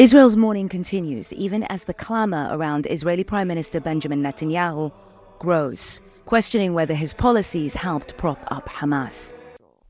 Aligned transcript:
Israel's 0.00 0.34
mourning 0.34 0.66
continues 0.66 1.30
even 1.34 1.64
as 1.64 1.84
the 1.84 1.92
clamor 1.92 2.48
around 2.52 2.86
Israeli 2.86 3.22
Prime 3.22 3.46
Minister 3.46 3.80
Benjamin 3.80 4.22
Netanyahu 4.22 4.90
grows, 5.38 6.00
questioning 6.24 6.72
whether 6.72 6.94
his 6.94 7.12
policies 7.12 7.74
helped 7.74 8.16
prop 8.16 8.38
up 8.50 8.66
Hamas. 8.66 9.34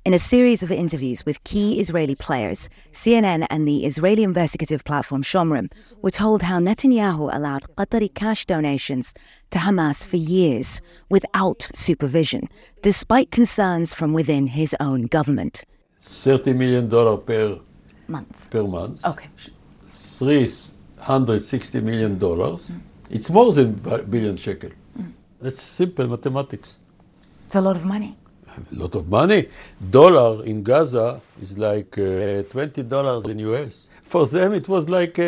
In 0.05 0.13
a 0.13 0.19
series 0.19 0.65
of 0.65 0.73
interviews 0.73 1.25
with 1.25 1.45
key 1.45 1.79
Israeli 1.79 2.17
players, 2.17 2.69
CNN 2.91 3.47
and 3.51 3.69
the 3.69 3.87
Israeli 3.87 4.25
investigative 4.25 4.83
platform 4.83 5.23
Shomrim 5.23 5.71
were 6.03 6.11
told 6.11 6.43
how 6.43 6.59
Netanyahu 6.59 7.33
allowed 7.33 7.63
Qatari 7.79 8.13
cash 8.13 8.47
donations 8.47 9.15
to 9.51 9.61
Hamas 9.61 10.05
for 10.05 10.17
years 10.17 10.81
without 11.09 11.71
supervision, 11.73 12.49
despite 12.83 13.31
concerns 13.31 13.95
from 13.95 14.13
within 14.13 14.49
his 14.49 14.75
own 14.81 15.03
government. 15.03 15.65
$30 16.01 16.57
million 16.57 16.91
per 16.91 17.61
month. 18.09 18.51
Per 18.51 18.65
month. 18.65 19.07
Okay. 19.07 19.29
$360 19.87 21.83
million. 21.83 22.19
Mm. 22.19 22.81
It's 23.11 23.31
more 23.31 23.53
than 23.53 23.81
a 23.87 23.99
billion 23.99 24.37
shekel. 24.37 24.71
Mm. 24.99 25.13
That's 25.41 25.61
simple 25.63 26.07
mathematics. 26.09 26.79
It's 27.47 27.57
a 27.57 27.61
lot 27.61 27.77
of 27.77 27.85
money 27.85 28.17
a 28.57 28.75
lot 28.75 28.95
of 28.95 29.09
money. 29.09 29.49
Dollar 29.91 30.45
in 30.45 30.63
Gaza 30.63 31.21
is 31.41 31.57
like 31.59 31.99
uh, 31.99 32.43
twenty 32.45 32.83
dollars 32.83 33.25
in 33.27 33.39
US. 33.41 33.89
For 34.03 34.27
them, 34.27 34.53
it 34.53 34.69
was 34.69 34.89
like 34.89 35.19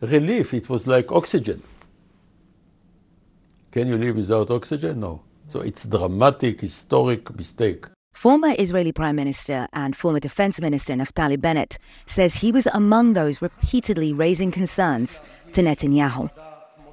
relief. 0.00 0.54
It 0.54 0.68
was 0.68 0.86
like 0.86 1.10
oxygen. 1.12 1.62
Can 3.70 3.88
you 3.88 3.98
live 3.98 4.16
without 4.16 4.50
oxygen? 4.50 5.00
No. 5.00 5.22
So 5.48 5.60
it's 5.60 5.86
dramatic, 5.86 6.60
historic 6.60 7.34
mistake. 7.36 7.86
Former 8.14 8.54
Israeli 8.58 8.92
Prime 8.92 9.16
Minister 9.16 9.66
and 9.72 9.96
former 9.96 10.20
Defense 10.20 10.60
Minister 10.60 10.94
Naftali 10.94 11.38
Bennett 11.38 11.78
says 12.06 12.36
he 12.36 12.52
was 12.52 12.66
among 12.72 13.12
those 13.12 13.42
repeatedly 13.42 14.12
raising 14.12 14.52
concerns 14.52 15.20
to 15.52 15.62
Netanyahu. 15.62 16.30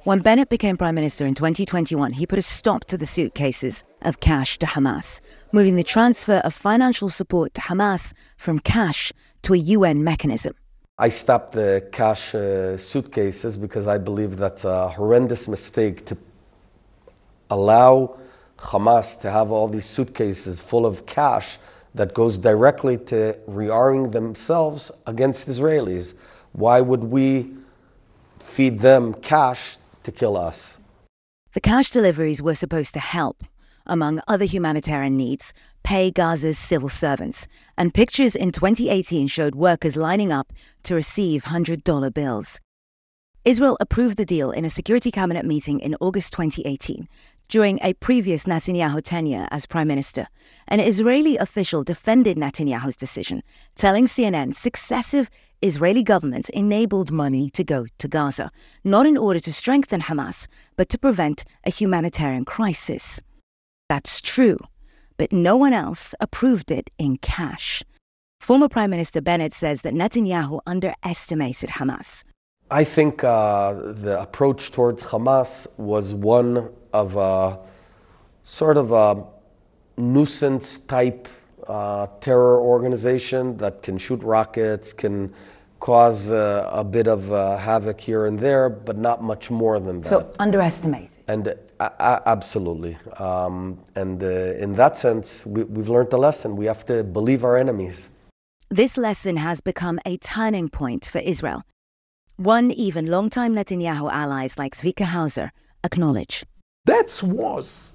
When 0.02 0.18
Bennett 0.18 0.48
became 0.48 0.76
Prime 0.76 0.96
Minister 0.96 1.24
in 1.24 1.34
2021, 1.34 2.14
he 2.14 2.26
put 2.26 2.40
a 2.40 2.42
stop 2.42 2.84
to 2.86 2.98
the 2.98 3.06
suitcases 3.06 3.84
of 4.02 4.18
cash 4.18 4.58
to 4.58 4.66
Hamas, 4.66 5.20
moving 5.52 5.76
the 5.76 5.84
transfer 5.84 6.38
of 6.38 6.52
financial 6.52 7.08
support 7.08 7.54
to 7.54 7.60
Hamas 7.62 8.12
from 8.36 8.58
cash 8.58 9.12
to 9.42 9.54
a 9.54 9.58
UN 9.58 10.02
mechanism. 10.02 10.54
I 10.98 11.08
stopped 11.08 11.52
the 11.52 11.88
cash 11.92 12.34
uh, 12.34 12.76
suitcases 12.76 13.56
because 13.56 13.86
I 13.86 13.96
believe 13.96 14.38
that's 14.38 14.64
a 14.64 14.88
horrendous 14.88 15.46
mistake 15.46 16.04
to 16.06 16.16
allow 17.48 18.18
Hamas 18.62 19.18
to 19.20 19.30
have 19.30 19.50
all 19.50 19.68
these 19.68 19.86
suitcases 19.86 20.60
full 20.60 20.86
of 20.86 21.04
cash 21.06 21.58
that 21.94 22.14
goes 22.14 22.38
directly 22.38 22.96
to 22.96 23.36
rearming 23.48 24.12
themselves 24.12 24.90
against 25.06 25.48
Israelis. 25.48 26.14
Why 26.52 26.80
would 26.80 27.04
we 27.04 27.50
feed 28.42 28.80
them 28.80 29.14
cash 29.14 29.78
to 30.02 30.12
kill 30.12 30.36
us. 30.36 30.78
The 31.54 31.60
cash 31.60 31.90
deliveries 31.90 32.42
were 32.42 32.54
supposed 32.54 32.94
to 32.94 33.00
help, 33.00 33.44
among 33.86 34.20
other 34.26 34.44
humanitarian 34.44 35.16
needs, 35.16 35.52
pay 35.82 36.10
Gaza's 36.10 36.58
civil 36.58 36.88
servants, 36.88 37.46
and 37.76 37.94
pictures 37.94 38.34
in 38.34 38.52
2018 38.52 39.26
showed 39.26 39.54
workers 39.54 39.96
lining 39.96 40.32
up 40.32 40.52
to 40.84 40.94
receive 40.94 41.44
$100 41.44 42.14
bills. 42.14 42.60
Israel 43.44 43.76
approved 43.80 44.16
the 44.16 44.24
deal 44.24 44.52
in 44.52 44.64
a 44.64 44.70
Security 44.70 45.10
Cabinet 45.10 45.44
meeting 45.44 45.80
in 45.80 45.96
August 46.00 46.32
2018, 46.32 47.08
during 47.52 47.78
a 47.82 47.92
previous 47.92 48.44
Netanyahu 48.44 49.02
tenure 49.02 49.46
as 49.50 49.66
prime 49.66 49.86
minister. 49.86 50.26
An 50.68 50.80
Israeli 50.80 51.36
official 51.36 51.84
defended 51.84 52.38
Netanyahu's 52.38 52.96
decision, 52.96 53.42
telling 53.74 54.06
CNN 54.06 54.54
successive 54.54 55.28
Israeli 55.60 56.02
governments 56.02 56.48
enabled 56.48 57.12
money 57.12 57.50
to 57.50 57.62
go 57.62 57.84
to 57.98 58.08
Gaza, 58.08 58.50
not 58.84 59.04
in 59.04 59.18
order 59.18 59.38
to 59.40 59.52
strengthen 59.52 60.00
Hamas, 60.00 60.48
but 60.78 60.88
to 60.88 60.98
prevent 60.98 61.44
a 61.64 61.70
humanitarian 61.70 62.46
crisis. 62.46 63.20
That's 63.86 64.22
true, 64.22 64.56
but 65.18 65.30
no 65.30 65.54
one 65.54 65.74
else 65.74 66.14
approved 66.20 66.70
it 66.70 66.88
in 66.96 67.18
cash. 67.18 67.82
Former 68.40 68.70
Prime 68.70 68.88
Minister 68.88 69.20
Bennett 69.20 69.52
says 69.52 69.82
that 69.82 69.92
Netanyahu 69.92 70.60
underestimated 70.66 71.68
Hamas. 71.68 72.24
I 72.70 72.84
think 72.84 73.22
uh, 73.22 73.74
the 73.74 74.18
approach 74.18 74.70
towards 74.70 75.02
Hamas 75.02 75.66
was 75.76 76.14
one 76.14 76.70
of 76.92 77.16
a 77.16 77.58
sort 78.42 78.76
of 78.76 78.92
a 78.92 79.24
nuisance 79.96 80.78
type 80.78 81.28
uh, 81.68 82.06
terror 82.20 82.60
organization 82.60 83.56
that 83.58 83.82
can 83.82 83.98
shoot 83.98 84.20
rockets, 84.22 84.92
can 84.92 85.32
cause 85.80 86.30
uh, 86.30 86.68
a 86.72 86.84
bit 86.84 87.06
of 87.08 87.32
uh, 87.32 87.56
havoc 87.56 88.00
here 88.00 88.26
and 88.26 88.38
there, 88.38 88.68
but 88.68 88.96
not 88.96 89.22
much 89.22 89.50
more 89.50 89.80
than 89.80 89.98
that. 90.00 90.08
So 90.08 90.32
underestimate. 90.38 91.10
And 91.26 91.54
uh, 91.80 92.20
absolutely. 92.26 92.96
Um, 93.18 93.78
and 93.96 94.22
uh, 94.22 94.64
in 94.64 94.74
that 94.74 94.96
sense, 94.96 95.44
we, 95.44 95.64
we've 95.64 95.88
learned 95.88 96.12
a 96.12 96.16
lesson. 96.16 96.56
We 96.56 96.66
have 96.66 96.86
to 96.86 97.02
believe 97.02 97.44
our 97.44 97.56
enemies. 97.56 98.10
This 98.70 98.96
lesson 98.96 99.36
has 99.36 99.60
become 99.60 99.98
a 100.06 100.16
turning 100.18 100.68
point 100.68 101.04
for 101.04 101.18
Israel. 101.18 101.62
One 102.36 102.70
even 102.70 103.06
longtime 103.06 103.54
Netanyahu 103.54 104.10
allies 104.10 104.58
like 104.58 104.76
Zvika 104.76 105.04
Hauser 105.04 105.52
acknowledge. 105.84 106.44
That 106.84 107.22
was 107.22 107.94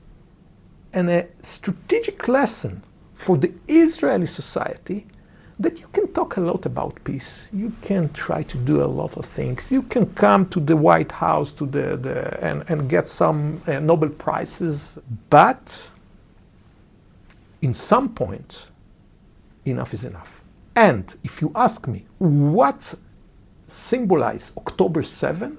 an, 0.93 1.09
a 1.09 1.27
strategic 1.43 2.29
lesson 2.29 2.83
for 3.13 3.35
the 3.35 3.51
Israeli 3.67 4.25
society 4.25 5.05
that 5.59 5.81
you 5.81 5.87
can 5.91 6.07
talk 6.13 6.37
a 6.37 6.41
lot 6.41 6.65
about 6.65 7.03
peace. 7.03 7.49
You 7.51 7.73
can 7.81 8.09
try 8.13 8.43
to 8.43 8.57
do 8.57 8.81
a 8.81 8.85
lot 8.85 9.17
of 9.17 9.25
things. 9.25 9.71
You 9.71 9.81
can 9.81 10.05
come 10.13 10.47
to 10.49 10.61
the 10.61 10.77
White 10.77 11.11
House 11.11 11.51
to 11.53 11.65
the, 11.65 11.97
the 11.97 12.41
and, 12.41 12.63
and 12.69 12.87
get 12.89 13.09
some 13.09 13.61
uh, 13.67 13.79
Nobel 13.79 14.09
Prizes, 14.09 14.99
but 15.29 15.91
in 17.61 17.73
some 17.73 18.07
point, 18.13 18.67
enough 19.65 19.93
is 19.93 20.05
enough. 20.05 20.45
And 20.77 21.13
if 21.25 21.41
you 21.41 21.51
ask 21.55 21.87
me 21.87 22.05
what 22.19 22.93
symbolized 23.67 24.55
October 24.57 25.03
7, 25.03 25.57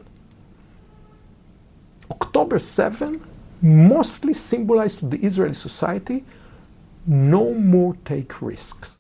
October 2.49 2.65
7 2.65 3.21
mostly 3.61 4.33
symbolized 4.33 5.01
to 5.01 5.07
the 5.07 5.19
Israeli 5.19 5.53
society 5.53 6.25
no 7.07 7.53
more 7.53 7.95
take 8.07 8.41
risks. 8.41 8.97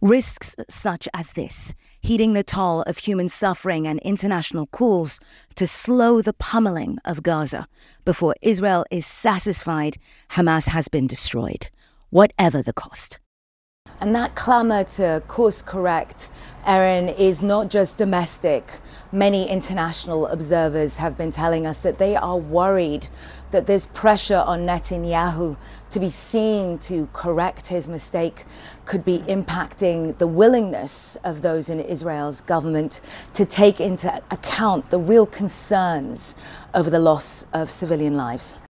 Risks 0.00 0.54
such 0.70 1.08
as 1.12 1.32
this, 1.32 1.74
heeding 2.00 2.34
the 2.34 2.44
toll 2.44 2.82
of 2.82 2.98
human 2.98 3.28
suffering 3.28 3.88
and 3.88 3.98
international 4.02 4.68
calls 4.68 5.18
to 5.56 5.66
slow 5.66 6.22
the 6.22 6.32
pummeling 6.32 6.98
of 7.04 7.24
Gaza 7.24 7.66
before 8.04 8.36
Israel 8.40 8.84
is 8.92 9.04
satisfied 9.04 9.98
Hamas 10.30 10.68
has 10.68 10.86
been 10.86 11.08
destroyed, 11.08 11.70
whatever 12.10 12.62
the 12.62 12.72
cost. 12.72 13.18
And 14.02 14.16
that 14.16 14.34
clamour 14.34 14.82
to 14.98 15.22
course 15.28 15.62
correct, 15.62 16.28
Erin, 16.66 17.08
is 17.08 17.40
not 17.40 17.68
just 17.68 17.98
domestic. 17.98 18.80
Many 19.12 19.48
international 19.48 20.26
observers 20.26 20.96
have 20.96 21.16
been 21.16 21.30
telling 21.30 21.68
us 21.68 21.78
that 21.78 21.98
they 21.98 22.16
are 22.16 22.36
worried 22.36 23.06
that 23.52 23.68
there's 23.68 23.86
pressure 23.86 24.42
on 24.44 24.66
Netanyahu 24.66 25.56
to 25.92 26.00
be 26.00 26.08
seen 26.08 26.78
to 26.78 27.08
correct 27.12 27.68
his 27.68 27.88
mistake 27.88 28.44
could 28.86 29.04
be 29.04 29.18
impacting 29.28 30.18
the 30.18 30.26
willingness 30.26 31.16
of 31.22 31.42
those 31.42 31.70
in 31.70 31.78
Israel's 31.78 32.40
government 32.40 33.02
to 33.34 33.44
take 33.44 33.80
into 33.80 34.12
account 34.32 34.90
the 34.90 34.98
real 34.98 35.26
concerns 35.26 36.34
over 36.74 36.90
the 36.90 36.98
loss 36.98 37.46
of 37.52 37.70
civilian 37.70 38.16
lives. 38.16 38.56